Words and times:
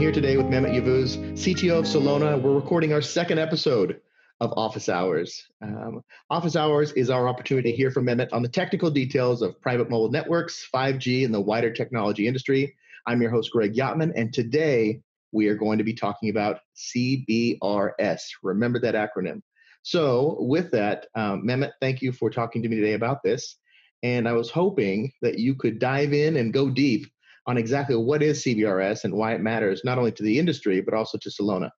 here 0.00 0.10
today 0.10 0.38
with 0.38 0.46
Mehmet 0.46 0.72
Yavuz, 0.72 1.18
CTO 1.34 1.80
of 1.80 1.84
Celona. 1.84 2.40
We're 2.40 2.54
recording 2.54 2.94
our 2.94 3.02
second 3.02 3.38
episode 3.38 4.00
of 4.40 4.50
Office 4.56 4.88
Hours. 4.88 5.46
Um, 5.60 6.02
Office 6.30 6.56
Hours 6.56 6.92
is 6.92 7.10
our 7.10 7.28
opportunity 7.28 7.70
to 7.70 7.76
hear 7.76 7.90
from 7.90 8.06
Mehmet 8.06 8.32
on 8.32 8.40
the 8.40 8.48
technical 8.48 8.90
details 8.90 9.42
of 9.42 9.60
private 9.60 9.90
mobile 9.90 10.10
networks, 10.10 10.66
5G, 10.74 11.26
and 11.26 11.34
the 11.34 11.40
wider 11.42 11.70
technology 11.70 12.26
industry. 12.26 12.74
I'm 13.06 13.20
your 13.20 13.30
host, 13.30 13.50
Greg 13.50 13.74
Yotman, 13.74 14.12
and 14.16 14.32
today 14.32 15.02
we 15.32 15.48
are 15.48 15.54
going 15.54 15.76
to 15.76 15.84
be 15.84 15.92
talking 15.92 16.30
about 16.30 16.60
CBRS. 16.76 18.22
Remember 18.42 18.78
that 18.78 18.94
acronym. 18.94 19.42
So, 19.82 20.38
with 20.40 20.70
that, 20.70 21.08
um, 21.14 21.42
Mehmet, 21.46 21.72
thank 21.78 22.00
you 22.00 22.12
for 22.12 22.30
talking 22.30 22.62
to 22.62 22.70
me 22.70 22.76
today 22.76 22.94
about 22.94 23.22
this. 23.22 23.56
And 24.02 24.26
I 24.26 24.32
was 24.32 24.50
hoping 24.50 25.12
that 25.20 25.38
you 25.38 25.56
could 25.56 25.78
dive 25.78 26.14
in 26.14 26.38
and 26.38 26.54
go 26.54 26.70
deep 26.70 27.06
on 27.46 27.56
exactly 27.56 27.96
what 27.96 28.22
is 28.22 28.42
CBRS 28.44 29.04
and 29.04 29.14
why 29.14 29.32
it 29.34 29.40
matters 29.40 29.82
not 29.84 29.98
only 29.98 30.12
to 30.12 30.22
the 30.22 30.38
industry 30.38 30.80
but 30.80 30.94
also 30.94 31.18
to 31.18 31.30
Celona. 31.30 31.70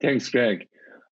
Thanks, 0.00 0.28
Greg. 0.28 0.66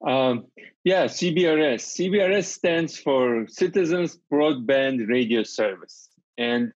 Um, 0.07 0.47
yeah, 0.85 1.05
CBRS. 1.05 1.81
CBRS 1.97 2.45
stands 2.45 2.99
for 2.99 3.47
Citizens 3.49 4.19
Broadband 4.33 5.09
Radio 5.09 5.43
Service, 5.43 6.09
and 6.39 6.73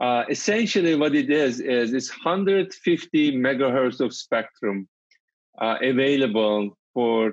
uh, 0.00 0.24
essentially 0.28 0.96
what 0.96 1.14
it 1.14 1.30
is 1.30 1.60
is 1.60 1.92
it's 1.92 2.10
150 2.10 3.36
megahertz 3.36 4.00
of 4.00 4.12
spectrum 4.12 4.88
uh, 5.60 5.76
available 5.82 6.76
for 6.92 7.32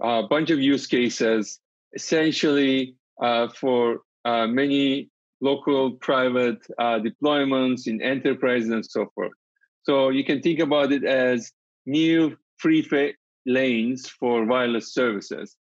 a 0.00 0.24
bunch 0.24 0.50
of 0.50 0.58
use 0.58 0.86
cases, 0.86 1.60
essentially 1.94 2.96
uh, 3.22 3.48
for 3.48 4.00
uh, 4.24 4.46
many 4.46 5.10
local 5.42 5.90
private 5.90 6.64
uh, 6.78 7.00
deployments 7.00 7.86
in 7.86 8.00
enterprises 8.00 8.70
and 8.70 8.86
so 8.86 9.06
forth. 9.14 9.32
So 9.82 10.08
you 10.10 10.24
can 10.24 10.40
think 10.40 10.60
about 10.60 10.92
it 10.92 11.04
as 11.04 11.52
new 11.84 12.36
free 12.58 13.14
lanes 13.44 14.08
for 14.08 14.44
wireless 14.44 14.94
services. 14.94 15.56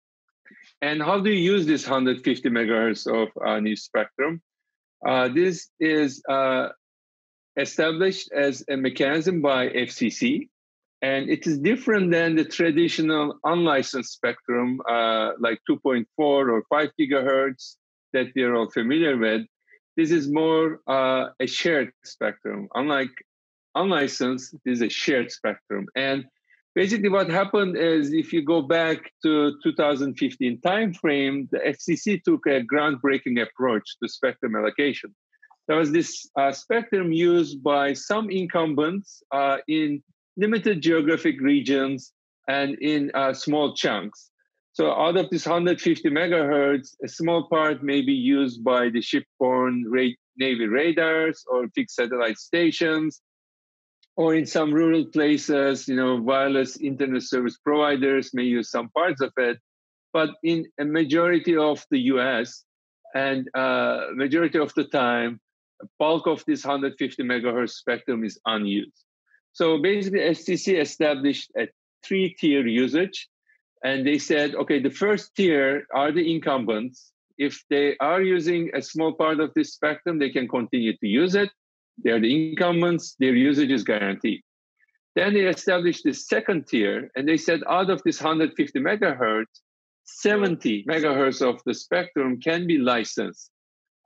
And 0.82 1.02
how 1.02 1.20
do 1.20 1.32
you 1.32 1.54
use 1.54 1.66
this 1.66 1.88
150 1.88 2.50
megahertz 2.50 3.08
of 3.08 3.30
uh, 3.44 3.60
new 3.60 3.76
spectrum? 3.76 4.42
Uh, 5.06 5.30
this 5.30 5.70
is 5.80 6.22
uh, 6.30 6.70
established 7.58 8.32
as 8.32 8.64
a 8.70 8.78
mechanism 8.78 9.42
by 9.42 9.70
FCC, 9.70 10.50
and 11.02 11.30
it 11.30 11.48
is 11.48 11.58
different 11.58 12.12
than 12.12 12.36
the 12.36 12.46
traditional 12.46 13.40
unlicensed 13.44 14.14
spectrum 14.14 14.80
uh, 14.88 15.32
like 15.40 15.60
2.4 15.70 16.06
or 16.18 16.64
5 16.70 16.90
gigahertz 17.00 17.78
that 18.14 18.28
we're 18.36 18.56
all 18.56 18.70
familiar 18.70 19.18
with. 19.18 19.42
This 19.98 20.12
is 20.12 20.30
more 20.30 20.80
uh, 20.88 21.28
a 21.40 21.48
shared 21.48 21.92
spectrum. 22.04 22.70
Unlike 22.76 23.12
unlicensed, 23.76 24.56
this 24.66 24.78
is 24.78 24.82
a 24.82 24.90
shared 24.90 25.32
spectrum. 25.32 25.88
And 25.96 26.26
basically 26.76 27.10
what 27.10 27.30
happened 27.30 27.78
is 27.78 28.14
if 28.14 28.32
you 28.34 28.44
go 28.44 28.62
back 28.62 29.12
to 29.24 29.54
2015 29.64 30.60
timeframe, 30.66 31.50
the 31.52 31.60
FCC 31.60 32.24
took 32.24 32.46
a 32.48 32.62
groundbreaking 32.62 33.42
approach 33.42 33.98
to 34.02 34.10
spectrum 34.10 34.56
allocation. 34.56 35.14
There 35.68 35.78
was 35.78 35.92
this 35.92 36.30
uh, 36.36 36.52
spectrum 36.52 37.12
used 37.12 37.64
by 37.64 37.94
some 37.94 38.30
incumbents 38.30 39.22
uh, 39.32 39.58
in 39.68 40.02
limited 40.38 40.82
geographic 40.82 41.40
regions 41.40 42.14
and 42.48 42.76
in 42.80 43.12
uh, 43.14 43.34
small 43.34 43.76
chunks. 43.76 44.31
So 44.74 44.92
out 44.92 45.18
of 45.18 45.30
this 45.30 45.46
150 45.46 46.10
megahertz, 46.10 46.96
a 47.04 47.08
small 47.08 47.48
part 47.50 47.84
may 47.84 48.02
be 48.02 48.14
used 48.14 48.64
by 48.64 48.90
the 48.90 49.02
shipborne 49.02 49.84
ra- 49.86 50.16
Navy 50.38 50.68
radars 50.68 51.44
or 51.48 51.68
fixed 51.76 51.96
satellite 51.96 52.38
stations, 52.38 53.22
or 54.16 54.34
in 54.34 54.46
some 54.46 54.74
rural 54.74 55.06
places, 55.06 55.88
you 55.88 55.96
know, 55.96 56.16
wireless 56.16 56.78
internet 56.78 57.24
service 57.24 57.58
providers 57.58 58.34
may 58.34 58.44
use 58.44 58.72
some 58.72 58.90
parts 58.90 59.22
of 59.22 59.34
it. 59.38 59.60
But 60.14 60.32
in 60.44 60.68
a 60.80 60.86
majority 60.86 61.58
of 61.58 61.86
the 61.92 62.00
US 62.14 62.64
and 63.14 63.50
uh, 63.54 64.08
majority 64.14 64.60
of 64.60 64.74
the 64.74 64.86
time, 64.86 65.40
bulk 66.00 66.28
of 66.28 66.44
this 66.46 66.64
150 66.64 67.24
megahertz 67.24 67.72
spectrum 67.72 68.24
is 68.24 68.40
unused. 68.46 69.04
So 69.54 69.82
basically, 69.82 70.20
FCC 70.20 70.80
established 70.80 71.52
a 71.58 71.68
three-tier 72.04 72.66
usage 72.66 73.28
and 73.84 74.06
they 74.06 74.18
said, 74.18 74.56
okay, 74.56 74.80
the 74.80 74.92
first 74.92 75.36
tier 75.36 75.86
are 75.94 76.12
the 76.12 76.32
incumbents. 76.34 77.12
If 77.38 77.64
they 77.70 77.98
are 78.00 78.22
using 78.22 78.70
a 78.76 78.82
small 78.82 79.14
part 79.14 79.40
of 79.40 79.52
this 79.56 79.74
spectrum, 79.74 80.20
they 80.20 80.30
can 80.30 80.48
continue 80.48 80.96
to 80.98 81.08
use 81.08 81.34
it. 81.34 81.50
They're 81.98 82.20
the 82.20 82.52
incumbents, 82.52 83.16
their 83.20 83.34
usage 83.34 83.72
is 83.72 83.84
guaranteed. 83.84 84.42
Then 85.16 85.34
they 85.34 85.42
established 85.48 86.04
the 86.04 86.14
second 86.14 86.68
tier, 86.68 87.10
and 87.16 87.28
they 87.28 87.38
said 87.38 87.62
out 87.68 87.90
of 87.90 88.02
this 88.04 88.22
150 88.22 88.80
megahertz, 88.80 89.46
70 90.06 90.86
megahertz 90.86 91.42
of 91.42 91.62
the 91.66 91.74
spectrum 91.74 92.40
can 92.40 92.68
be 92.68 92.78
licensed. 92.78 93.52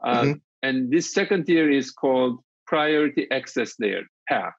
Uh, 0.04 0.22
mm-hmm. 0.22 0.32
And 0.64 0.92
this 0.92 1.14
second 1.14 1.46
tier 1.46 1.70
is 1.70 1.92
called 1.92 2.40
priority 2.66 3.28
access 3.32 3.76
layer, 3.80 4.04
PAL. 4.28 4.52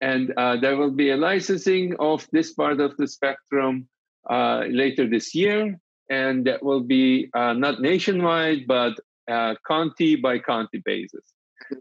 And 0.00 0.32
uh, 0.36 0.56
there 0.60 0.76
will 0.76 0.92
be 0.92 1.10
a 1.10 1.16
licensing 1.16 1.96
of 1.98 2.26
this 2.32 2.52
part 2.52 2.80
of 2.80 2.96
the 2.96 3.08
spectrum 3.08 3.88
uh, 4.28 4.64
later 4.68 5.08
this 5.08 5.34
year, 5.34 5.78
and 6.10 6.44
that 6.46 6.62
will 6.62 6.80
be 6.82 7.30
uh, 7.34 7.52
not 7.52 7.80
nationwide, 7.80 8.66
but 8.66 8.94
uh, 9.30 9.54
county 9.66 10.16
by 10.16 10.38
county 10.38 10.82
basis. 10.84 11.32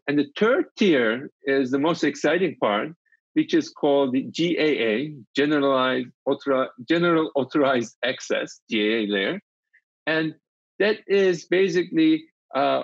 And 0.07 0.19
the 0.19 0.27
third 0.37 0.65
tier 0.77 1.31
is 1.43 1.71
the 1.71 1.79
most 1.79 2.03
exciting 2.03 2.57
part, 2.61 2.89
which 3.33 3.53
is 3.53 3.69
called 3.69 4.13
the 4.13 4.23
GAA, 4.23 5.15
Generalized 5.35 6.09
General 6.87 7.31
Authorized 7.35 7.97
Access, 8.03 8.61
GAA 8.71 9.05
layer. 9.07 9.39
And 10.05 10.35
that 10.79 10.97
is 11.07 11.45
basically 11.45 12.25
uh, 12.55 12.83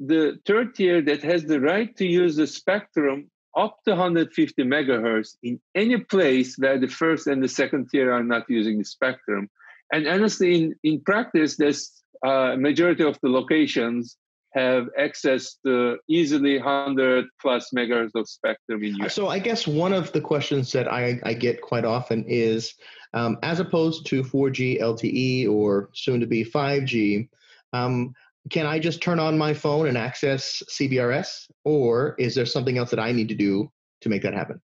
the 0.00 0.38
third 0.46 0.74
tier 0.74 1.00
that 1.02 1.22
has 1.22 1.44
the 1.44 1.60
right 1.60 1.94
to 1.96 2.06
use 2.06 2.36
the 2.36 2.46
spectrum 2.46 3.30
up 3.56 3.78
to 3.84 3.92
150 3.92 4.62
megahertz 4.64 5.36
in 5.42 5.60
any 5.74 5.98
place 5.98 6.56
where 6.58 6.78
the 6.78 6.88
first 6.88 7.26
and 7.26 7.42
the 7.42 7.48
second 7.48 7.88
tier 7.90 8.12
are 8.12 8.22
not 8.22 8.44
using 8.48 8.78
the 8.78 8.84
spectrum. 8.84 9.48
And 9.92 10.06
honestly, 10.06 10.62
in, 10.62 10.74
in 10.82 11.00
practice, 11.00 11.56
this 11.56 12.02
uh, 12.24 12.56
majority 12.58 13.04
of 13.04 13.18
the 13.22 13.28
locations 13.28 14.16
have 14.52 14.88
access 14.98 15.56
to 15.64 15.98
easily 16.08 16.58
100 16.58 17.26
plus 17.40 17.70
megahertz 17.76 18.14
of 18.14 18.28
spectrum 18.28 18.82
in 18.82 18.96
US. 19.02 19.14
So 19.14 19.28
I 19.28 19.38
guess 19.38 19.66
one 19.66 19.92
of 19.92 20.12
the 20.12 20.20
questions 20.20 20.72
that 20.72 20.90
I, 20.90 21.20
I 21.24 21.34
get 21.34 21.60
quite 21.60 21.84
often 21.84 22.24
is, 22.26 22.74
um, 23.12 23.38
as 23.42 23.60
opposed 23.60 24.06
to 24.06 24.22
4G 24.22 24.80
LTE 24.80 25.48
or 25.50 25.90
soon 25.92 26.20
to 26.20 26.26
be 26.26 26.44
5G, 26.44 27.28
um, 27.72 28.14
can 28.50 28.66
I 28.66 28.78
just 28.78 29.02
turn 29.02 29.18
on 29.18 29.38
my 29.38 29.54
phone 29.54 29.88
and 29.88 29.98
access 29.98 30.62
CBRS, 30.70 31.50
or 31.64 32.14
is 32.18 32.34
there 32.34 32.46
something 32.46 32.78
else 32.78 32.90
that 32.90 33.00
I 33.00 33.12
need 33.12 33.28
to 33.28 33.34
do 33.34 33.70
to 34.02 34.08
make 34.08 34.22
that 34.22 34.34
happen? 34.34 34.60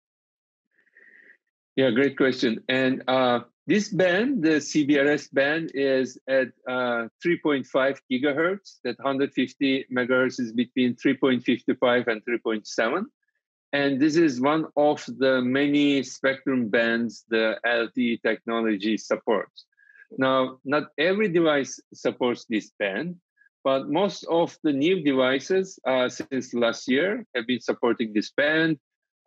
Yeah, 1.75 1.91
great 1.91 2.17
question. 2.17 2.61
And 2.67 3.03
uh, 3.07 3.41
this 3.67 3.89
band, 3.89 4.43
the 4.43 4.59
CBRS 4.59 5.31
band, 5.31 5.71
is 5.73 6.17
at 6.27 6.47
uh, 6.67 7.07
3.5 7.25 7.65
gigahertz. 8.11 8.79
That 8.83 8.97
150 8.97 9.85
megahertz 9.95 10.39
is 10.39 10.51
between 10.51 10.95
3.55 10.95 12.07
and 12.07 12.21
3.7. 12.25 13.03
And 13.71 14.01
this 14.01 14.15
is 14.15 14.41
one 14.41 14.65
of 14.75 15.05
the 15.05 15.41
many 15.41 16.01
spectrum 16.03 16.69
bands 16.69 17.23
the 17.29 17.59
LTE 17.65 18.23
technology 18.23 18.97
supports. 18.97 19.65
Now, 20.17 20.57
not 20.65 20.85
every 20.97 21.29
device 21.29 21.79
supports 21.93 22.45
this 22.49 22.71
band, 22.79 23.17
but 23.63 23.89
most 23.89 24.25
of 24.29 24.57
the 24.63 24.71
new 24.71 25.03
devices 25.03 25.79
uh, 25.87 26.07
since 26.09 26.53
last 26.53 26.87
year 26.87 27.25
have 27.35 27.45
been 27.47 27.61
supporting 27.61 28.13
this 28.13 28.31
band. 28.31 28.77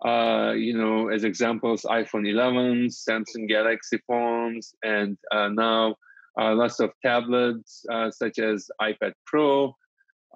Uh, 0.05 0.53
you 0.57 0.77
know, 0.77 1.09
as 1.09 1.23
examples, 1.23 1.83
iPhone 1.83 2.27
11s, 2.27 3.05
Samsung 3.09 3.47
Galaxy 3.49 4.01
phones, 4.09 4.75
and 4.83 5.17
uh, 5.31 5.49
now 5.49 5.95
uh, 6.41 6.55
lots 6.55 6.81
of 6.81 6.91
tablets 7.05 7.85
uh, 7.93 8.11
such 8.11 8.39
as 8.41 8.69
iPad 8.81 9.13
Pro, 9.27 9.77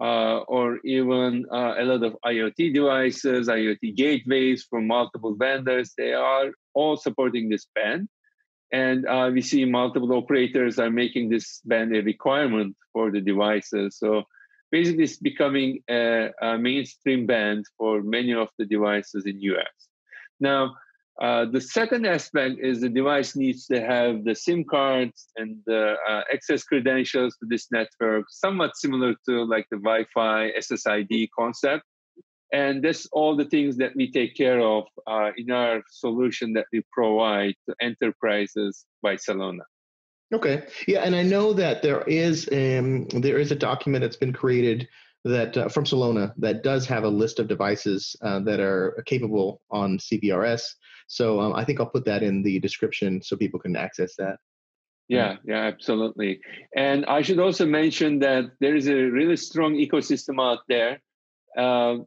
uh, 0.00 0.38
or 0.46 0.78
even 0.84 1.46
a 1.50 1.82
lot 1.82 2.04
of 2.04 2.16
IoT 2.24 2.74
devices, 2.74 3.48
IoT 3.48 3.96
gateways 3.96 4.64
from 4.70 4.86
multiple 4.86 5.34
vendors. 5.34 5.94
They 5.98 6.12
are 6.12 6.52
all 6.74 6.96
supporting 6.96 7.48
this 7.48 7.66
band. 7.74 8.08
And 8.72 9.06
uh, 9.06 9.30
we 9.32 9.42
see 9.42 9.64
multiple 9.64 10.12
operators 10.12 10.78
are 10.78 10.90
making 10.90 11.28
this 11.28 11.60
band 11.64 11.94
a 11.94 12.02
requirement 12.02 12.76
for 12.92 13.10
the 13.10 13.20
devices. 13.20 13.98
So 13.98 14.24
basically, 14.72 15.04
it's 15.04 15.18
becoming 15.18 15.82
a, 15.88 16.30
a 16.42 16.58
mainstream 16.58 17.26
band 17.26 17.64
for 17.78 18.02
many 18.02 18.34
of 18.34 18.48
the 18.58 18.66
devices 18.66 19.24
in 19.26 19.40
US. 19.40 19.88
Now, 20.40 20.74
uh, 21.20 21.46
the 21.46 21.60
second 21.60 22.06
aspect 22.06 22.56
is 22.60 22.80
the 22.80 22.90
device 22.90 23.36
needs 23.36 23.66
to 23.66 23.80
have 23.80 24.24
the 24.24 24.34
SIM 24.34 24.64
cards 24.64 25.28
and 25.36 25.56
the 25.66 25.94
uh, 26.06 26.20
access 26.32 26.62
credentials 26.62 27.36
to 27.38 27.46
this 27.48 27.68
network, 27.72 28.26
somewhat 28.28 28.76
similar 28.76 29.14
to 29.26 29.44
like 29.44 29.66
the 29.70 29.78
Wi-Fi 29.78 30.50
SSID 30.58 31.28
concept. 31.38 31.84
And 32.52 32.82
that's 32.82 33.06
all 33.12 33.36
the 33.36 33.44
things 33.44 33.76
that 33.78 33.96
we 33.96 34.10
take 34.10 34.36
care 34.36 34.60
of 34.60 34.84
uh, 35.06 35.32
in 35.36 35.50
our 35.50 35.82
solution 35.90 36.52
that 36.52 36.66
we 36.72 36.82
provide 36.92 37.54
to 37.68 37.74
enterprises 37.80 38.86
by 39.02 39.16
Celona. 39.16 39.64
Okay, 40.32 40.64
yeah, 40.88 41.00
and 41.00 41.14
I 41.14 41.22
know 41.22 41.52
that 41.52 41.82
there 41.82 42.02
is 42.02 42.48
um, 42.50 43.06
there 43.08 43.38
is 43.38 43.52
a 43.52 43.56
document 43.56 44.02
that's 44.02 44.16
been 44.16 44.32
created 44.32 44.88
that 45.24 45.56
uh, 45.56 45.68
from 45.68 45.84
Celona 45.84 46.32
that 46.38 46.62
does 46.62 46.86
have 46.86 47.04
a 47.04 47.08
list 47.08 47.38
of 47.38 47.48
devices 47.48 48.16
uh, 48.22 48.40
that 48.40 48.60
are 48.60 49.02
capable 49.06 49.60
on 49.70 49.98
CBRS. 49.98 50.62
So 51.08 51.40
um, 51.40 51.52
I 51.54 51.64
think 51.64 51.80
I'll 51.80 51.86
put 51.86 52.04
that 52.06 52.22
in 52.22 52.42
the 52.42 52.58
description 52.58 53.22
so 53.22 53.36
people 53.36 53.60
can 53.60 53.76
access 53.76 54.16
that. 54.16 54.38
Yeah, 55.08 55.36
yeah, 55.44 55.64
absolutely. 55.66 56.40
And 56.74 57.06
I 57.06 57.22
should 57.22 57.38
also 57.38 57.64
mention 57.64 58.18
that 58.20 58.46
there 58.60 58.74
is 58.74 58.88
a 58.88 58.94
really 58.94 59.36
strong 59.36 59.74
ecosystem 59.74 60.40
out 60.40 60.60
there. 60.68 61.00
Uh, 61.56 61.98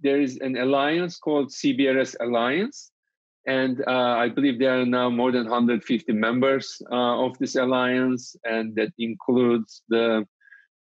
there 0.00 0.20
is 0.20 0.38
an 0.38 0.56
alliance 0.56 1.18
called 1.18 1.50
CBRS 1.50 2.16
Alliance, 2.20 2.90
and 3.46 3.82
uh, 3.86 4.16
I 4.18 4.28
believe 4.28 4.58
there 4.58 4.80
are 4.80 4.86
now 4.86 5.10
more 5.10 5.32
than 5.32 5.44
150 5.44 6.12
members 6.12 6.80
uh, 6.90 7.24
of 7.24 7.38
this 7.38 7.56
alliance, 7.56 8.36
and 8.44 8.74
that 8.76 8.92
includes 8.98 9.82
the 9.88 10.26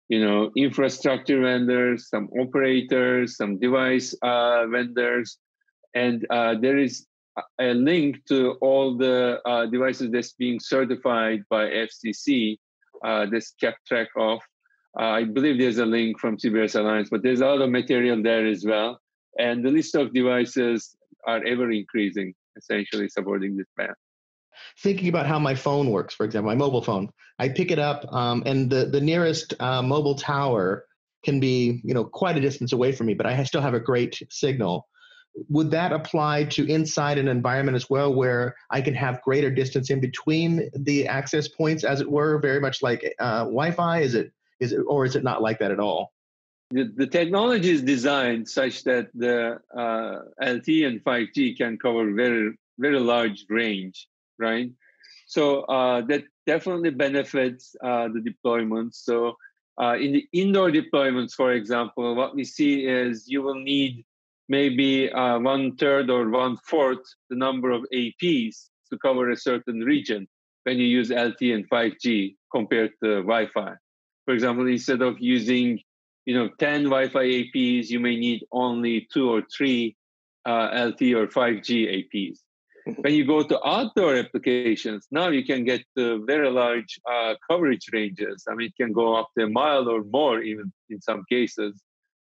you 0.09 0.23
know 0.23 0.51
infrastructure 0.55 1.41
vendors 1.41 2.09
some 2.09 2.29
operators 2.39 3.35
some 3.35 3.59
device 3.59 4.15
uh, 4.21 4.65
vendors 4.67 5.37
and 5.95 6.25
uh, 6.29 6.55
there 6.55 6.77
is 6.77 7.05
a 7.59 7.73
link 7.73 8.25
to 8.25 8.51
all 8.61 8.97
the 8.97 9.39
uh, 9.45 9.65
devices 9.67 10.09
that's 10.11 10.33
being 10.33 10.59
certified 10.59 11.43
by 11.49 11.65
fcc 11.87 12.57
uh, 13.05 13.27
that's 13.31 13.53
kept 13.61 13.85
track 13.85 14.07
of. 14.17 14.39
I 14.97 15.23
believe 15.23 15.59
there's 15.59 15.77
a 15.77 15.85
link 15.85 16.19
from 16.19 16.37
cbrs 16.37 16.79
alliance 16.79 17.09
but 17.11 17.21
there's 17.21 17.41
a 17.41 17.45
lot 17.45 17.61
of 17.61 17.69
material 17.69 18.21
there 18.23 18.47
as 18.47 18.65
well 18.65 18.99
and 19.37 19.63
the 19.63 19.71
list 19.71 19.95
of 19.95 20.13
devices 20.13 20.95
are 21.25 21.43
ever 21.45 21.71
increasing 21.71 22.33
essentially 22.57 23.07
supporting 23.09 23.55
this 23.57 23.67
plan 23.75 23.93
thinking 24.79 25.09
about 25.09 25.25
how 25.25 25.39
my 25.39 25.55
phone 25.55 25.91
works, 25.91 26.13
for 26.13 26.25
example, 26.25 26.49
my 26.49 26.55
mobile 26.55 26.81
phone, 26.81 27.09
I 27.39 27.49
pick 27.49 27.71
it 27.71 27.79
up, 27.79 28.11
um, 28.11 28.43
and 28.45 28.69
the 28.69 28.85
the 28.85 29.01
nearest 29.01 29.53
uh, 29.59 29.81
mobile 29.81 30.15
tower 30.15 30.85
can 31.23 31.39
be 31.39 31.81
you 31.83 31.93
know 31.93 32.05
quite 32.05 32.37
a 32.37 32.41
distance 32.41 32.73
away 32.73 32.91
from 32.91 33.07
me, 33.07 33.13
but 33.13 33.25
I 33.25 33.43
still 33.43 33.61
have 33.61 33.73
a 33.73 33.79
great 33.79 34.21
signal. 34.29 34.87
Would 35.49 35.69
that 35.71 35.91
apply 35.91 36.45
to 36.45 36.65
inside 36.67 37.19
an 37.19 37.27
environment 37.27 37.75
as 37.75 37.89
well, 37.89 38.13
where 38.13 38.55
I 38.71 38.81
can 38.81 38.95
have 38.95 39.21
greater 39.21 39.51
distance 39.51 39.91
in 39.91 39.99
between 39.99 40.69
the 40.73 41.07
access 41.07 41.47
points, 41.47 41.83
as 41.83 42.01
it 42.01 42.09
were, 42.09 42.39
very 42.39 42.59
much 42.59 42.81
like 42.81 43.13
uh, 43.19 43.43
Wi-Fi? 43.43 43.99
Is 43.99 44.15
it 44.15 44.31
is 44.59 44.71
it 44.73 44.79
or 44.87 45.05
is 45.05 45.15
it 45.15 45.23
not 45.23 45.41
like 45.41 45.59
that 45.59 45.71
at 45.71 45.79
all? 45.79 46.13
The, 46.69 46.91
the 46.95 47.07
technology 47.07 47.69
is 47.69 47.81
designed 47.81 48.49
such 48.49 48.83
that 48.83 49.07
the 49.13 49.59
uh, 49.73 50.19
LTE 50.43 50.85
and 50.87 51.03
5G 51.03 51.57
can 51.57 51.77
cover 51.77 52.13
very 52.13 52.57
very 52.77 52.99
large 52.99 53.45
range 53.49 54.07
right? 54.39 54.69
So 55.27 55.61
uh, 55.63 56.01
that 56.07 56.23
definitely 56.45 56.91
benefits 56.91 57.75
uh, 57.83 58.07
the 58.07 58.19
deployments. 58.21 58.95
So 58.95 59.35
uh, 59.81 59.95
in 59.99 60.13
the 60.13 60.27
indoor 60.31 60.71
deployments, 60.71 61.33
for 61.33 61.51
example, 61.51 62.15
what 62.15 62.35
we 62.35 62.43
see 62.43 62.85
is 62.85 63.27
you 63.27 63.41
will 63.41 63.59
need 63.59 64.05
maybe 64.49 65.11
uh, 65.11 65.39
one 65.39 65.75
third 65.75 66.09
or 66.09 66.29
one 66.29 66.57
fourth 66.65 67.05
the 67.29 67.35
number 67.35 67.71
of 67.71 67.85
APs 67.93 68.69
to 68.89 68.97
cover 68.99 69.29
a 69.31 69.37
certain 69.37 69.81
region 69.81 70.27
when 70.63 70.77
you 70.77 70.85
use 70.85 71.09
LTE 71.09 71.53
and 71.53 71.69
5G 71.69 72.35
compared 72.51 72.91
to 73.03 73.21
Wi-Fi. 73.23 73.73
For 74.25 74.33
example, 74.33 74.67
instead 74.67 75.01
of 75.01 75.19
using 75.19 75.79
you 76.27 76.35
know 76.35 76.49
10 76.59 76.83
Wi-Fi 76.83 77.25
APs, 77.39 77.89
you 77.89 77.99
may 77.99 78.15
need 78.15 78.41
only 78.51 79.07
two 79.11 79.27
or 79.31 79.41
three 79.55 79.95
uh, 80.45 80.69
LTE 80.87 81.15
or 81.15 81.27
5G 81.27 81.71
APs 81.97 82.37
when 82.95 83.13
you 83.13 83.25
go 83.25 83.43
to 83.43 83.67
outdoor 83.67 84.15
applications, 84.15 85.07
now 85.11 85.29
you 85.29 85.43
can 85.43 85.63
get 85.63 85.83
very 85.95 86.49
large 86.49 86.99
uh, 87.09 87.33
coverage 87.49 87.85
ranges. 87.91 88.45
I 88.49 88.55
mean, 88.55 88.67
it 88.67 88.81
can 88.81 88.93
go 88.93 89.15
up 89.15 89.29
to 89.37 89.45
a 89.45 89.49
mile 89.49 89.89
or 89.89 90.03
more, 90.03 90.41
even 90.41 90.71
in 90.89 91.01
some 91.01 91.23
cases. 91.29 91.81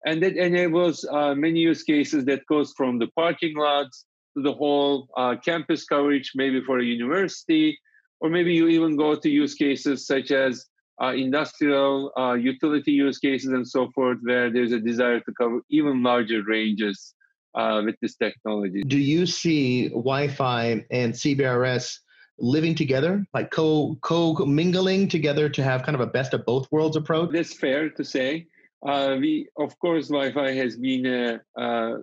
And 0.04 0.22
that 0.22 0.36
enables 0.36 1.04
uh, 1.04 1.34
many 1.34 1.60
use 1.60 1.82
cases 1.82 2.24
that 2.26 2.46
goes 2.46 2.72
from 2.76 2.98
the 2.98 3.08
parking 3.16 3.56
lots 3.56 4.04
to 4.36 4.42
the 4.42 4.52
whole 4.52 5.08
uh, 5.16 5.36
campus 5.44 5.84
coverage, 5.84 6.32
maybe 6.34 6.60
for 6.62 6.78
a 6.78 6.84
university, 6.84 7.78
or 8.20 8.28
maybe 8.28 8.52
you 8.52 8.68
even 8.68 8.96
go 8.96 9.14
to 9.14 9.30
use 9.30 9.54
cases 9.54 10.06
such 10.06 10.30
as 10.30 10.66
uh, 11.00 11.12
industrial 11.14 12.12
uh, 12.18 12.34
utility 12.34 12.92
use 12.92 13.18
cases 13.18 13.50
and 13.50 13.66
so 13.66 13.90
forth, 13.94 14.18
where 14.22 14.50
there's 14.50 14.72
a 14.72 14.80
desire 14.80 15.20
to 15.20 15.32
cover 15.32 15.60
even 15.70 16.02
larger 16.02 16.42
ranges 16.42 17.14
uh, 17.54 17.82
with 17.84 17.96
this 18.00 18.16
technology. 18.16 18.82
Do 18.86 18.98
you 18.98 19.26
see 19.26 19.88
Wi-Fi 19.88 20.84
and 20.90 21.12
CBRS 21.12 21.98
living 22.38 22.74
together, 22.74 23.24
like 23.34 23.50
co 23.50 23.96
co 24.02 24.34
mingling 24.44 25.08
together 25.08 25.48
to 25.48 25.62
have 25.62 25.82
kind 25.82 25.94
of 25.94 26.00
a 26.00 26.06
best 26.06 26.34
of 26.34 26.44
both 26.44 26.66
worlds 26.70 26.96
approach? 26.96 27.30
That's 27.32 27.54
fair 27.54 27.90
to 27.90 28.04
say. 28.04 28.46
Uh, 28.86 29.16
we, 29.20 29.48
of 29.58 29.78
course, 29.78 30.08
Wi-Fi 30.08 30.52
has 30.54 30.76
been 30.76 31.06
a, 31.06 31.40
uh, 31.56 31.98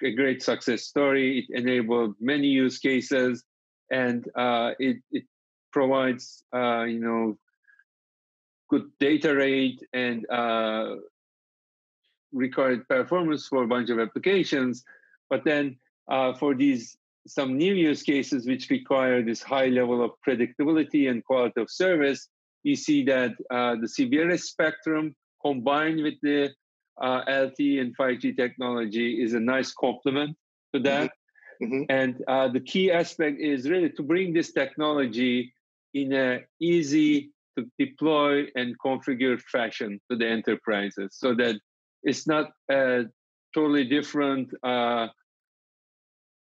a, 0.00 0.10
great 0.12 0.44
success 0.44 0.84
story. 0.84 1.40
It 1.40 1.58
enabled 1.58 2.14
many 2.20 2.46
use 2.46 2.78
cases, 2.78 3.42
and 3.90 4.24
uh, 4.36 4.72
it, 4.78 4.98
it 5.10 5.24
provides, 5.72 6.44
uh, 6.54 6.84
you 6.84 7.00
know, 7.00 7.36
good 8.70 8.88
data 9.00 9.34
rate 9.34 9.82
and 9.92 10.24
uh, 10.30 10.94
required 12.32 12.88
performance 12.88 13.46
for 13.48 13.64
a 13.64 13.66
bunch 13.66 13.90
of 13.90 13.98
applications. 13.98 14.84
But 15.28 15.44
then 15.44 15.76
uh, 16.08 16.34
for 16.34 16.54
these 16.54 16.96
some 17.26 17.58
new 17.58 17.74
use 17.74 18.02
cases 18.02 18.46
which 18.46 18.70
require 18.70 19.22
this 19.22 19.42
high 19.42 19.66
level 19.66 20.02
of 20.02 20.12
predictability 20.26 21.10
and 21.10 21.22
quality 21.24 21.60
of 21.60 21.70
service, 21.70 22.28
you 22.62 22.74
see 22.76 23.04
that 23.04 23.32
uh, 23.50 23.74
the 23.76 23.86
CBRS 23.86 24.40
spectrum 24.40 25.14
combined 25.44 26.02
with 26.02 26.14
the 26.22 26.50
uh, 27.00 27.24
LTE 27.24 27.80
and 27.80 27.96
5G 27.96 28.36
technology 28.36 29.22
is 29.22 29.34
a 29.34 29.40
nice 29.40 29.72
complement 29.72 30.36
to 30.74 30.80
mm-hmm. 30.80 30.84
that. 30.84 31.12
Mm-hmm. 31.62 31.82
And 31.90 32.24
uh, 32.26 32.48
the 32.48 32.60
key 32.60 32.90
aspect 32.90 33.38
is 33.40 33.68
really 33.68 33.90
to 33.90 34.02
bring 34.02 34.32
this 34.32 34.52
technology 34.52 35.52
in 35.92 36.12
a 36.12 36.40
easy 36.60 37.32
to 37.58 37.66
deploy 37.78 38.46
and 38.54 38.78
configure 38.78 39.40
fashion 39.40 40.00
to 40.10 40.16
the 40.16 40.28
enterprises 40.28 41.10
so 41.12 41.34
that 41.34 41.56
it's 42.02 42.26
not 42.26 42.50
a 42.70 43.04
totally 43.54 43.84
different 43.84 44.52
uh, 44.62 45.08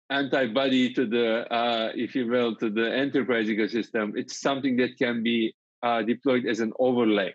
antibody 0.10 0.93
to 0.93 1.05
the, 1.05 1.51
uh, 1.53 1.91
if 1.95 2.15
you 2.15 2.27
will, 2.27 2.55
to 2.55 2.69
the 2.69 2.95
enterprise 2.95 3.48
ecosystem. 3.48 4.13
It's 4.15 4.39
something 4.39 4.77
that 4.77 4.98
can 4.98 5.24
be 5.24 5.53
uh, 5.83 6.01
deployed 6.01 6.45
as 6.45 6.60
an 6.60 6.74
overlay. 6.79 7.33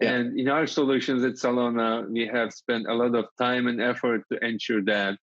Yeah. 0.00 0.14
And 0.14 0.38
in 0.38 0.48
our 0.48 0.66
solutions 0.66 1.24
at 1.24 1.34
Celona, 1.34 2.08
we 2.10 2.26
have 2.26 2.52
spent 2.52 2.86
a 2.86 2.94
lot 2.94 3.14
of 3.14 3.26
time 3.38 3.66
and 3.66 3.80
effort 3.80 4.22
to 4.30 4.44
ensure 4.44 4.82
that, 4.84 5.18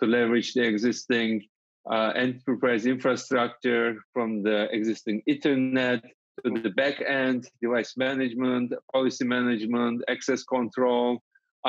to 0.00 0.06
leverage 0.06 0.52
the 0.52 0.62
existing 0.62 1.46
uh, 1.90 2.12
enterprise 2.14 2.86
infrastructure 2.86 3.96
from 4.12 4.42
the 4.42 4.68
existing 4.72 5.22
Ethernet 5.28 6.02
to 6.44 6.60
the 6.60 6.70
back 6.70 7.00
end, 7.00 7.48
device 7.62 7.94
management, 7.96 8.72
policy 8.92 9.24
management, 9.24 10.02
access 10.08 10.42
control, 10.44 11.18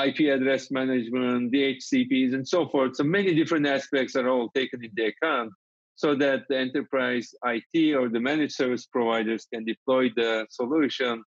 IP 0.02 0.32
address 0.34 0.72
management, 0.72 1.52
DHCPs, 1.54 2.34
and 2.34 2.48
so 2.48 2.68
forth. 2.68 2.96
So 2.96 3.04
many 3.04 3.34
different 3.36 3.68
aspects 3.68 4.16
are 4.16 4.30
all 4.30 4.50
taken 4.56 4.84
into 4.84 5.12
account 5.12 5.52
so 5.96 6.16
that 6.16 6.44
the 6.50 6.58
enterprise 6.58 7.34
IT 7.46 7.96
or 7.96 8.10
the 8.10 8.20
managed 8.20 8.54
service 8.54 8.86
providers 8.86 9.46
can 9.54 9.66
deploy 9.66 10.10
the 10.16 10.48
solution 10.50 11.24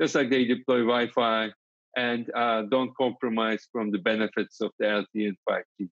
just 0.00 0.14
like 0.14 0.30
they 0.30 0.44
deploy 0.44 0.78
Wi-Fi 0.78 1.50
and 1.96 2.30
uh, 2.34 2.62
don't 2.70 2.96
compromise 2.96 3.66
from 3.72 3.90
the 3.90 3.98
benefits 3.98 4.60
of 4.60 4.70
the 4.78 4.86
LTE 4.86 5.28
and 5.28 5.36
5G. 5.48 5.88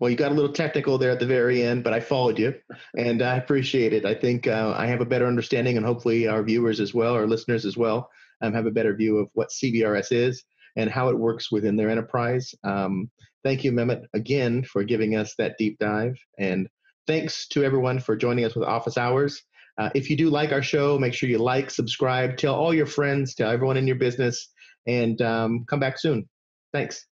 Well, 0.00 0.08
you 0.08 0.16
got 0.16 0.32
a 0.32 0.34
little 0.34 0.52
technical 0.52 0.96
there 0.96 1.10
at 1.10 1.20
the 1.20 1.26
very 1.26 1.62
end, 1.62 1.84
but 1.84 1.92
I 1.92 2.00
followed 2.00 2.38
you, 2.38 2.54
and 2.96 3.20
I 3.20 3.36
appreciate 3.36 3.92
it. 3.92 4.06
I 4.06 4.14
think 4.14 4.46
uh, 4.46 4.74
I 4.74 4.86
have 4.86 5.02
a 5.02 5.06
better 5.06 5.26
understanding, 5.26 5.76
and 5.76 5.84
hopefully 5.84 6.26
our 6.26 6.42
viewers 6.42 6.80
as 6.80 6.94
well, 6.94 7.12
our 7.12 7.26
listeners 7.26 7.66
as 7.66 7.76
well, 7.76 8.08
um, 8.40 8.54
have 8.54 8.64
a 8.64 8.70
better 8.70 8.94
view 8.94 9.18
of 9.18 9.28
what 9.34 9.50
CBRS 9.50 10.10
is 10.10 10.42
and 10.76 10.88
how 10.88 11.10
it 11.10 11.18
works 11.18 11.52
within 11.52 11.76
their 11.76 11.90
enterprise. 11.90 12.54
Um, 12.64 13.10
thank 13.44 13.62
you, 13.62 13.72
Mehmet, 13.72 14.04
again 14.14 14.64
for 14.64 14.84
giving 14.84 15.16
us 15.16 15.34
that 15.36 15.56
deep 15.58 15.78
dive. 15.78 16.16
And 16.38 16.66
thanks 17.06 17.46
to 17.48 17.62
everyone 17.62 17.98
for 17.98 18.16
joining 18.16 18.46
us 18.46 18.54
with 18.54 18.64
Office 18.64 18.96
Hours. 18.96 19.42
Uh, 19.76 19.90
if 19.94 20.08
you 20.08 20.16
do 20.16 20.30
like 20.30 20.52
our 20.52 20.62
show, 20.62 20.98
make 20.98 21.12
sure 21.12 21.28
you 21.28 21.38
like, 21.38 21.70
subscribe, 21.70 22.38
tell 22.38 22.54
all 22.54 22.72
your 22.72 22.86
friends, 22.86 23.34
tell 23.34 23.50
everyone 23.50 23.76
in 23.76 23.86
your 23.86 23.96
business, 23.96 24.48
and 24.86 25.20
um, 25.20 25.64
come 25.68 25.80
back 25.80 25.98
soon. 25.98 26.26
Thanks. 26.72 27.09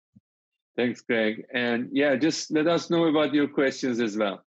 Thanks, 0.75 1.01
Greg. 1.01 1.45
And 1.53 1.89
yeah, 1.91 2.15
just 2.15 2.51
let 2.51 2.67
us 2.67 2.89
know 2.89 3.05
about 3.05 3.33
your 3.33 3.47
questions 3.47 3.99
as 3.99 4.17
well. 4.17 4.43